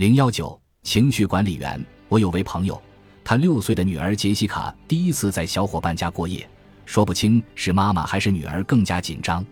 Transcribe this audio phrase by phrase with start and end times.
[0.00, 1.78] 零幺九情绪管理员。
[2.08, 2.80] 我有位朋友，
[3.22, 6.48] 他六岁的女儿杰西卡第一次在小伙伴家过夜，
[6.86, 9.44] 说不清是妈妈还是女儿更加紧张。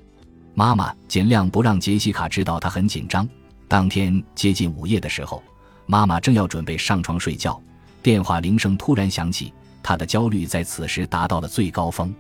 [0.54, 3.29] 妈妈尽量不让杰西卡知道她很紧张。
[3.69, 5.42] 当天接近午夜的时候，
[5.84, 7.62] 妈妈正要准备上床睡觉，
[8.03, 9.53] 电话铃声突然响起，
[9.83, 12.10] 她的焦虑在此时达到了最高峰。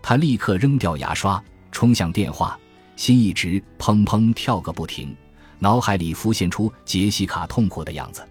[0.00, 2.56] 她立刻扔掉牙刷，冲向电话，
[2.94, 5.12] 心一直砰砰跳个不停，
[5.58, 8.26] 脑海里浮现出杰西卡痛苦的样子。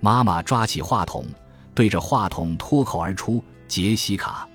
[0.00, 1.24] 妈妈抓起话筒，
[1.74, 4.48] 对着话筒脱口而出：“杰西卡。”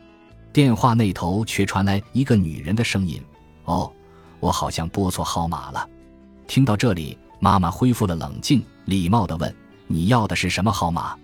[0.53, 3.21] 电话那头却传来一个女人的声音
[3.65, 3.91] ：“哦，
[4.39, 5.89] 我好像拨错号码了。”
[6.47, 9.53] 听到这里，妈妈恢复了冷静，礼貌地问
[9.87, 11.17] ：“你要的是什么号码？”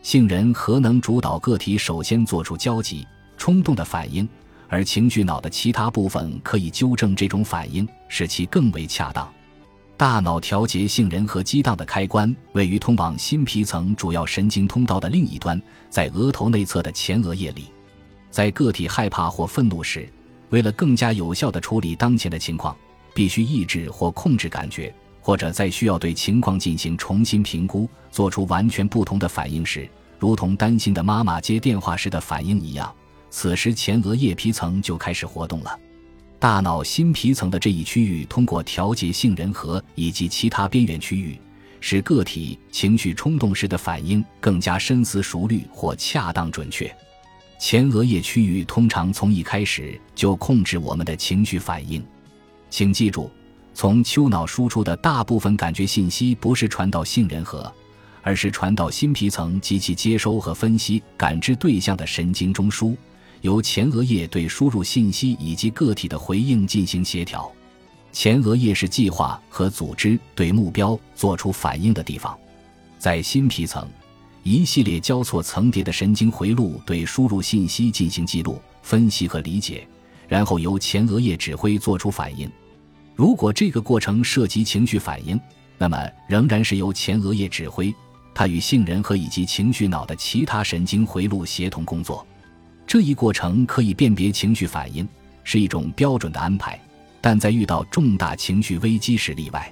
[0.00, 4.26] 杏仁核能主导个体首先做出焦急、冲动的反应，
[4.68, 9.28] 而情绪脑的其他部分可以纠正这种反应，使其更为恰当。
[9.98, 17.64] 大脑调节杏仁核激荡的开关位于通往新皮层主要神经通道的另一端，在额头内侧的前额叶里。
[18.30, 20.08] 在个体害怕或愤怒时，
[20.50, 22.76] 为了更加有效地处理当前的情况，
[23.12, 32.94] 必须抑制或控制感觉，或者在需要对情况进行重新评估、做出完全不同的反应时，如同担心的妈妈接电话时的反应一样，
[33.30, 35.76] 此时前额叶皮层就开始活动了。
[36.40, 41.36] 大脑新皮层的这一区域通过调节杏仁核以及其他边缘区域，
[41.80, 46.94] 使个体情绪冲动时的反应更加深思熟虑或恰当准确。
[47.58, 52.04] 前额叶区域通常从一开始就控制我们的情绪反应。
[52.70, 53.28] 请记住，
[53.74, 57.72] 从丘脑输出的大部分感觉信息不是传到杏仁核，
[58.22, 62.94] 而是传到新皮层及其接收和分析感知对象的神经中枢。
[63.40, 67.50] 由前额叶对输入信息以及个体的回应进行协调。
[68.10, 72.36] 前额叶是计划和组织对目标做出反应的地方。
[72.98, 73.86] 在新皮层，
[74.42, 79.86] 一系列交错层叠的神经回路对输入信息进行记录、分析和理解，
[80.26, 82.50] 然后由前额叶指挥做出反应。
[83.14, 85.38] 如果这个过程涉及情绪反应，
[85.76, 87.94] 那么仍然是由前额叶指挥，
[88.34, 92.26] 它与杏仁核以及情绪脑的其他神经回路协同工作。
[92.88, 95.06] 这一过程可以辨别情绪反应，
[95.44, 96.80] 是一种标准的安排，
[97.20, 99.70] 但在遇到重大情绪危机时例外。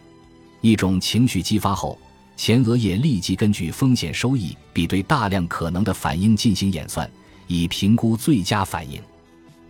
[0.61, 1.99] 一种情绪激发后，
[2.37, 7.11] 前额叶立即根据风险收益比对大量可能的反应进行演算，
[7.47, 9.01] 以评估最佳反应。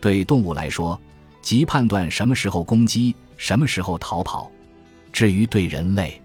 [0.00, 1.00] 对动物来说，
[1.40, 4.50] 即判断什么时候攻击，什么时候逃跑；
[5.12, 6.20] 至于对人类，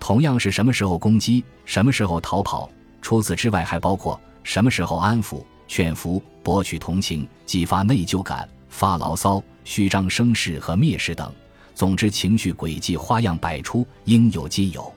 [0.00, 2.68] 同样是什么时候攻击，什么时候逃跑。
[3.00, 5.44] 除此之外，还包括什么时候安抚。
[5.68, 11.32] 劝服、博取同情、激发内疚感、发牢骚、虚张声势和蔑视等，
[11.74, 14.92] 总之情绪轨迹花样百出，应有尽有。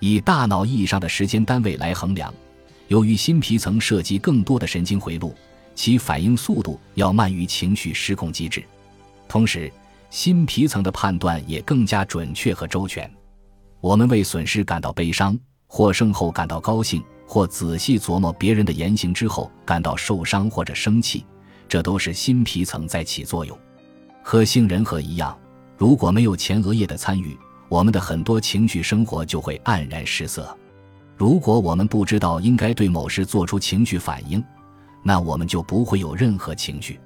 [0.00, 2.32] 以大脑意义上的时间单位来衡量，
[2.86, 5.34] 由于新皮层涉及更多的神经回路，
[5.74, 8.64] 其反应速度要慢于情绪失控机制。
[9.28, 9.70] 同时，
[10.08, 13.10] 新皮层的判断也更加准确和周全。
[13.80, 17.00] 我们为损失感到悲伤，获胜后感到高兴。
[17.30, 21.26] 或仔细琢磨别人的言行之后感到受伤或者生气，
[21.68, 23.54] 这都是新皮层在起作用。
[24.22, 25.38] 和杏仁核一样，
[25.76, 30.56] 如果没有前额叶的参与，我们的很多情绪生活就会黯然失色。
[31.18, 34.42] 如果我们不知道应该对某事做出情绪反应，
[35.02, 36.98] 那我们就不会有任何情绪。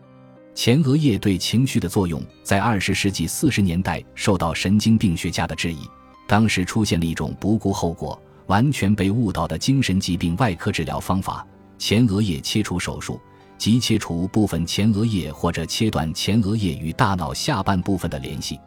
[0.55, 5.81] 前额叶对情绪的作用，在二十世纪四十年代受到神经病学家的质疑，
[6.29, 8.17] 当时出现了一种不顾后果。
[8.47, 11.47] 完全被误导的精神疾病外科治疗方法——
[11.79, 13.21] 前额叶切除手术，
[13.57, 18.59] 即切除部分前额叶或者切断前额叶与大脑下半部分的联系。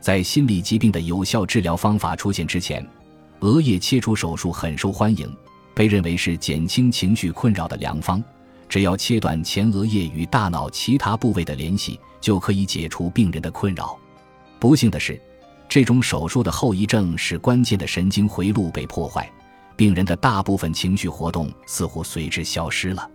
[0.00, 2.84] 在心理疾病的有效治疗方法出现之前，
[3.40, 5.32] 额叶切除手术很受欢迎，
[5.74, 8.22] 被认为是减轻情绪困扰的良方。
[8.68, 13.96] 只要切断前额叶与大脑其他部位的联系，就可以解除病人的困扰。
[14.58, 15.20] 不幸的是。
[15.72, 19.26] 这种手术的后遗症是关键的神经回路被破坏，
[19.74, 23.10] 病人的大部分情绪活动似乎随之消失了。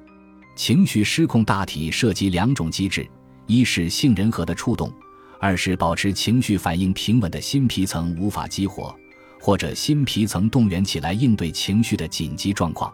[0.55, 3.07] 情绪失控大体涉及两种机制：
[3.45, 4.91] 一是杏仁核的触动，
[5.39, 8.91] 二是保持情绪反应平稳的新皮层无法激活，
[9.39, 12.91] 或者新皮层动员起来应对情绪的紧急状况。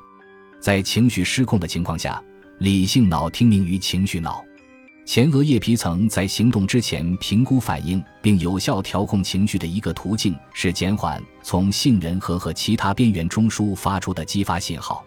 [0.60, 2.22] 在情绪失控的情况下，
[2.60, 4.44] 理性脑听命于情绪脑。
[5.06, 15.04] 前额叶皮层在行动之前评估反应并有效调控情绪的一个途径是减缓从杏仁核和其他边缘中枢发出的激发信号。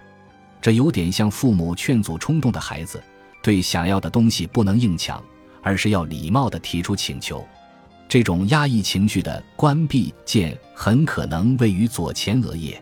[0.61, 3.03] 这有点像父母劝阻冲动的孩子，
[3.43, 5.23] 对想要的东西不能硬抢，
[5.63, 7.47] 而是要礼貌地提出请求。
[8.07, 12.81] 这种压抑情绪的关闭键很可能位于左前额叶。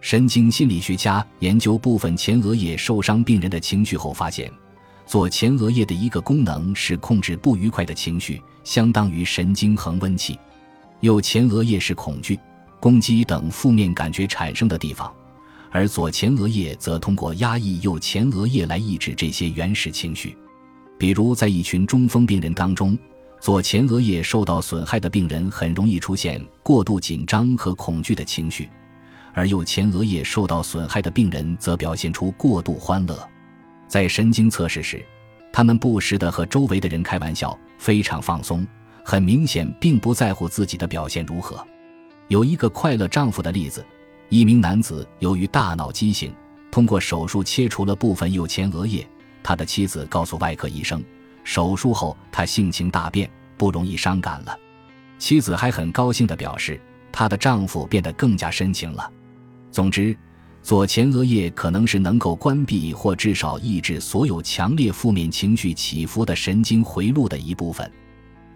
[0.00, 4.50] 神经心理学家研究部分前额叶受伤病人的情绪后发现，
[5.06, 10.34] 左前额叶的一个功能是控制不愉快的情绪，相当于神经恒温器；
[11.00, 12.38] 右前额叶是恐惧、
[12.80, 15.12] 攻击等负面感觉产生的地方，
[15.70, 20.36] 而左前额叶则通过压抑右前额叶来抑制这些原始情绪。
[20.98, 22.96] 比如，在一群中风病人当中，
[23.40, 28.70] 左前额叶受到损害的病人很容易出现过度紧张和恐惧的情绪。
[29.34, 33.28] 而右前额叶受到损害的病人则表现出过度欢乐。
[33.94, 35.06] 在神经测试时，
[35.52, 38.66] 他们不时地和周围的人开玩笑，非常放松，
[39.04, 41.64] 很明显并不在乎自己的表现如何。
[42.26, 43.86] 有一个快乐丈夫的例子：
[44.30, 46.34] 一名男子由于大脑畸形，
[46.72, 49.06] 通过手术切除了部分右前额叶。
[49.44, 51.00] 他的妻子告诉外科医生，
[51.44, 54.58] 手术后他性情大变，不容易伤感了。
[55.20, 56.80] 妻子还很高兴地表示，
[57.12, 59.08] 她的丈夫变得更加深情了。
[59.70, 60.18] 总之，
[60.64, 67.88] 左前额叶可能是能够关闭或至少抑制所有强烈负面情绪起伏的神经回路的一部分。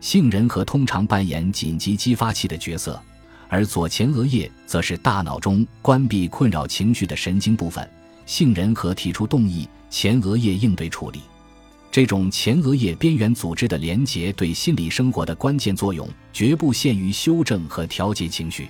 [0.00, 2.98] 杏仁核通常扮演紧急激发器的角色，
[3.46, 7.86] 而左前额叶则是大脑中关闭困扰情绪的神经部分。
[8.24, 11.20] 杏仁核提出动议，前额叶应对处理。
[11.90, 18.66] 这种前额叶边缘组织的连结对心理生活的关键作用，绝不限于修正和调节情绪。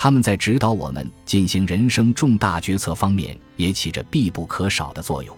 [0.00, 5.36] 他们在指导我们进行人生重大决策方面也起着必不可少的作用。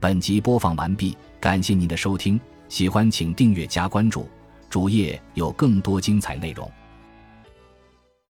[0.00, 2.40] 本集播放完毕，感谢您的收听，
[2.70, 4.26] 喜欢请订阅加关注，
[4.70, 6.72] 主页有更多精彩内容。